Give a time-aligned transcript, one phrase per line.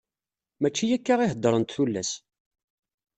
[0.61, 2.11] Mačči akka i heddrent tullas.